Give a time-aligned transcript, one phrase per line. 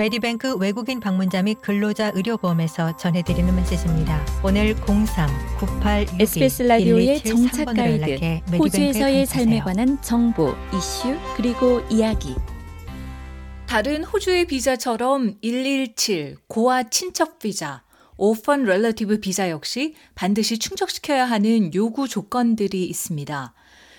[0.00, 4.24] 메디뱅크 외국인 방문자 및 근로자 의료보험에서 전해드리는 메시지입니다.
[4.42, 9.60] 오늘 03-9861 SBS 라디오의 1173 정착 가이드, 호주에서의 삶에.
[9.60, 12.34] 관한 정보, 이슈, 그리고 이야기.
[13.66, 17.82] 다른 호주의 비자처럼 117 고아 친척 비자,
[18.16, 23.52] Orphan Relative 비자 역시 반드시 충족시켜야 하는 요구 조건들이 있습니다.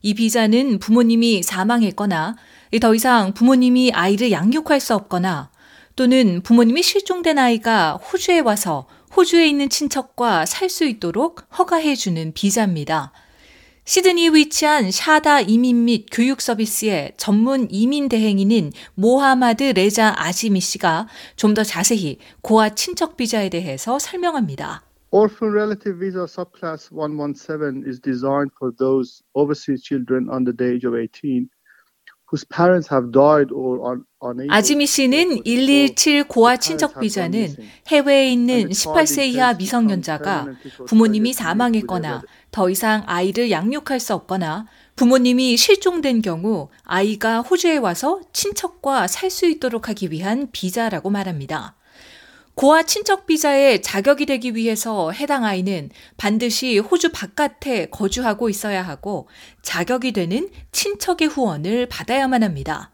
[0.00, 2.36] 이 비자는 부모님이 사망했거나
[2.80, 5.51] 더 이상 부모님이 아이를 양육할 수 없거나
[5.96, 13.12] 또는 부모님이 실종된 아이가 호주에 와서 호주에 있는 친척과 살 수 있도록 허가해 주는 비자입니다.
[13.84, 21.54] 시드니에 위치한 샤다 이민 및 교육 서비스의 전문 이민 대행인인 모하마드 레자 아지미 씨가 좀
[21.54, 24.84] 더 자세히 고아 친척 비자에 대해서 설명합니다.
[25.10, 30.96] Orphan Relative Visa Subclass 117 is designed for those overseas children under the age of
[30.96, 31.50] 18
[34.50, 37.54] 아지미 씨는 117 고아 친척 비자는
[37.88, 40.46] 해외에 있는 18세 이하 미성년자가
[40.86, 44.66] 부모님이 사망했거나 더 이상 아이를 양육할 수 없거나
[44.96, 51.74] 부모님이 실종된 경우 아이가 호주에 와서 친척과 살 수 있도록 하기 위한 비자라고 말합니다.
[52.54, 59.28] 고아 친척 비자에 자격이 되기 위해서 해당 아이는 반드시 호주 바깥에 거주하고 있어야 하고
[59.62, 62.90] 자격이 되는 친척의 후원을 받아야만 합니다.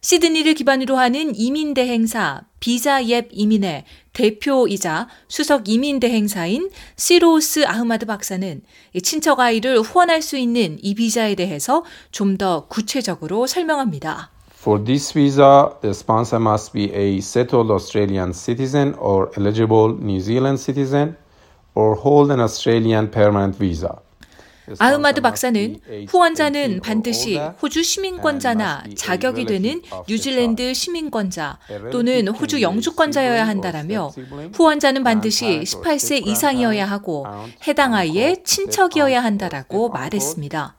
[0.00, 8.62] 시드니를 기반으로 하는 이민대 행사 비자 옙 이민의 대표이자 수석 이민대 행사인 시로스 아흐마드 박사는
[8.94, 14.30] 이 친척 아이를 후원할 수 있는 이 비자에 대해서 좀 더 구체적으로 설명합니다.
[14.68, 20.60] For this visa, the sponsor must be a settled Australian citizen or eligible New Zealand
[20.60, 21.16] citizen
[21.74, 24.02] or hold an Australian permanent visa.
[24.78, 31.58] 아흐마드 박사는 후원자는 반드시 호주 시민권자나 자격이 되는 뉴질랜드 시민권자
[31.90, 34.10] 또는 호주 영주권자여야 한다라며
[34.52, 37.24] 후원자는 반드시 18세 이상이어야 하고
[37.66, 40.76] 해당 아이의 친척이어야 한다라고 말했습니다.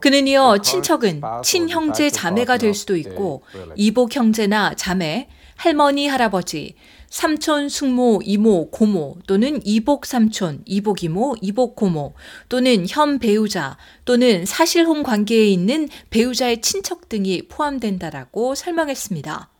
[0.00, 3.42] 그는 이어 친척은 친형제 자매가 될 수도 있고
[3.76, 6.74] 이복 형제나 자매, 할머니, 할아버지,
[7.10, 12.14] 삼촌, 숙모, 이모, 고모 또는 이복 삼촌, 이복 이모, 이복 고모
[12.48, 19.50] 또는 현 배우자 또는 사실혼 관계에 있는 배우자의 친척 등이 포함된다라고 설명했습니다.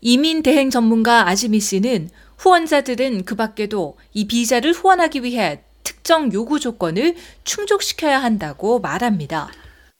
[0.00, 2.08] 이민 대행 전문가 아지미 씨는
[2.38, 5.62] 후원자들은 그 밖에도 이 비자를 후원하기 위해
[6.06, 9.48] 특정 요구 조건을 충족시켜야 한다고 말합니다.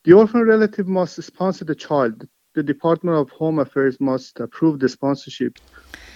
[0.04, 2.28] The orphan relative must sponsor the child.
[2.54, 5.54] The Department of Home Affairs must approve the sponsorship.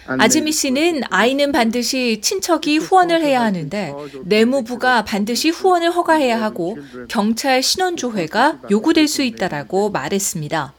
[0.06, 3.92] then- 씨는 아이는 반드시 친척이 후원을 해야 하는데
[4.26, 10.72] 내무부가 반드시 후원을 허가해야 하고 경찰 신원 조회가 요구될 수 있다라고 말했습니다.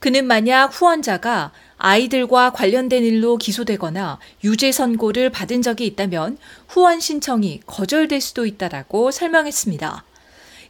[0.00, 1.52] 그는 만약 후원자가
[1.82, 6.36] 아이들과 관련된 일로 기소되거나 유죄 선고를 받은 적이 있다면
[6.68, 10.04] 후원 신청이 거절될 수도 있다라고 설명했습니다.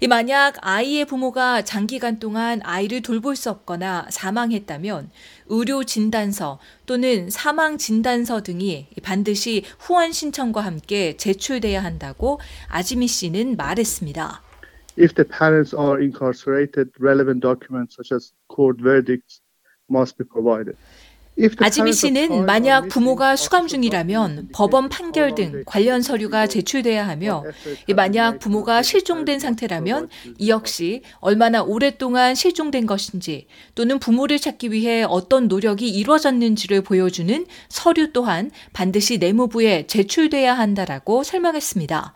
[0.03, 5.11] 이 만약 아이의 부모가 장기간 동안 아이를 돌볼 수 없거나 사망했다면
[5.49, 14.43] 의료 진단서 또는 사망 진단서 등이 반드시 후원 신청과 함께 제출돼야 한다고 아지미 씨는 말했습니다.
[14.97, 19.43] If the parents are incarcerated, relevant documents such as court verdicts
[19.91, 20.77] must be provided.
[21.59, 27.45] 아지미 씨는 만약 부모가 수감 중이라면 법원 판결 등 관련 서류가 제출돼야 하며
[27.95, 30.09] 만약 부모가 실종된 상태라면
[30.39, 38.13] 이 역시 얼마나 오랫동안 실종된 것인지 또는 부모를 찾기 위해 어떤 노력이 이루어졌는지를 보여주는 서류
[38.13, 42.15] 또한 반드시 내무부에 제출돼야 한다라고 설명했습니다.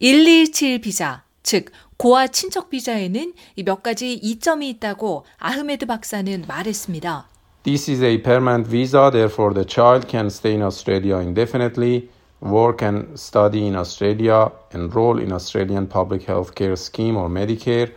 [0.00, 7.28] 117 비자, 즉 고아 친척 비자에는 이몇 가지 이점이 있다고 아흐메드 박사는 말했습니다.
[7.62, 12.08] This is a permanent visa, therefore, the child can stay in Australia indefinitely,
[12.42, 17.92] work and study in Australia, enroll in Australian public health care scheme or Medicare.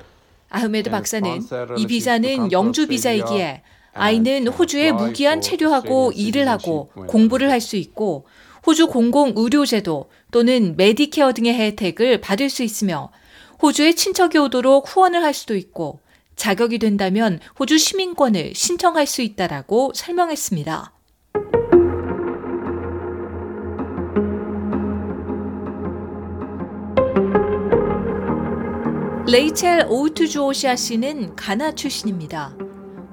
[0.50, 1.42] 아흐메드 박사는
[1.78, 3.62] 이 비자는 영주 비자이기에
[3.94, 8.26] 아이는 호주에 무기한 체류하고 일을 하고 공부를 할 수 있고
[8.66, 13.10] 호주 공공 의료제도 또는 메디케어 등의 혜택을 받을 수 있으며
[13.62, 16.00] 호주에 친척이 오도록 후원을 할 수도 있고
[16.36, 20.94] 자격이 된다면 호주 시민권을 신청할 수 있다라고 설명했습니다.
[29.30, 32.56] 레이첼 오우투 주오시아 씨는 가나 출신입니다.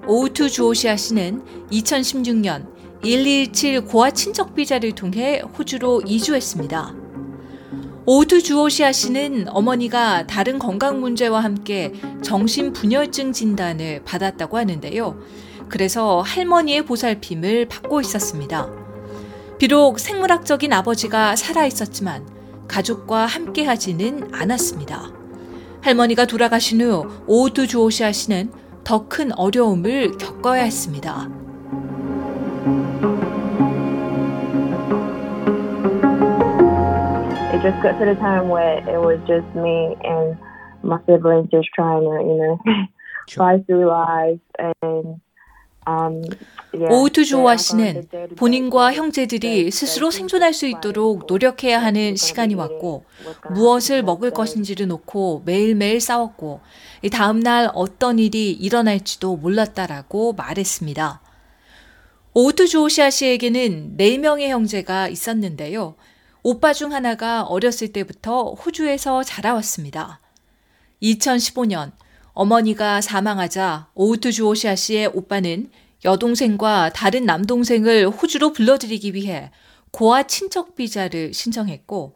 [0.06, 1.42] 오우투 주오시아 씨는
[1.72, 7.03] 2016년 117 고아 친척 비자를 통해 호주로 이주했습니다.
[8.06, 11.92] 오우투 주오시아 씨는 어머니가 다른 건강 문제와 함께
[12.22, 15.18] 정신분열증 진단을 받았다고 하는데요.
[15.70, 18.68] 그래서 할머니의 보살핌을 받고 있었습니다.
[19.58, 22.28] 비록 생물학적인 아버지가 살아 있었지만
[22.68, 25.10] 가족과 함께 하지는 않았습니다.
[25.80, 28.52] 할머니가 돌아가신 후 오우투 주오시아 씨는
[28.84, 31.30] 더 큰 어려움을 겪어야 했습니다.
[37.64, 40.36] Just got to the time where it was just me and
[40.82, 42.60] my siblings just trying to, you know,
[43.30, 45.20] fight through life and
[45.86, 46.22] um,
[46.90, 53.04] 오우투 주오아 씨는 본인과 형제들이 스스로 생존할 수 있도록 노력해야 하는 시간이 왔고
[53.50, 56.60] 무엇을 먹을 것인지를 놓고 매일매일 싸웠고
[57.12, 61.20] 다음 날 어떤 일이 일어날지도 몰랐다라고 말했습니다.
[62.34, 65.94] 오우투 주오시아 씨에게는 4명의 형제가 있었는데요.
[66.46, 70.20] 오빠 중 하나가 어렸을 때부터 호주에서 자라왔습니다.
[71.02, 71.92] 2015년
[72.34, 75.70] 어머니가 사망하자 오우투 주오시아 씨의 오빠는
[76.04, 79.50] 여동생과 다른 남동생을 호주로 불러들이기 위해
[79.90, 82.14] 고아 친척 비자를 신청했고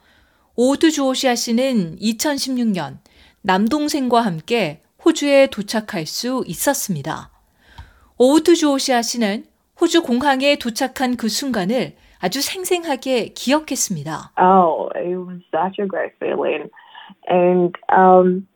[0.56, 2.98] 오우투 주오시아 씨는 2016년
[3.40, 7.30] 남동생과 함께 호주에 도착할 수 있었습니다.
[8.18, 9.46] 오우투 주오시아 씨는
[9.80, 14.33] 호주 공항에 도착한 그 순간을 아주 생생하게 기억했습니다.
[14.37, 16.69] Oh, it was such a great feeling.
[17.27, 18.47] And um,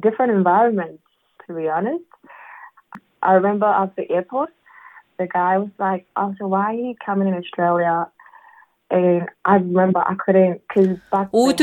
[0.00, 1.02] different environments,
[1.46, 2.04] to be honest.
[3.22, 4.50] I remember at the airport,
[5.18, 8.08] the guy was like, oh, so why are you coming in Australia?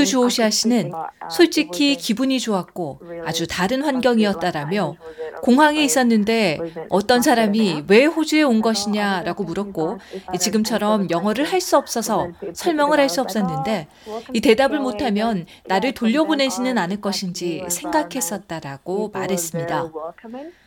[0.04, 0.92] 주오시아 could 씨는
[1.30, 7.84] 솔직히 기분이 좋았고 아주 다른 환경이었다라며 wasn't 공항에 like- 있었는데 wasn't 어떤 like 사람이.
[7.88, 9.98] 왜 호주에 온 것이냐라고 물었고
[10.38, 13.88] 지금처럼 영어를 할 수 없어서 설명을 할 수 없었는데
[14.34, 19.90] 이 대답을 못하면 나를 돌려보내지는 않을 것인지 생각했었다라고 말했습니다.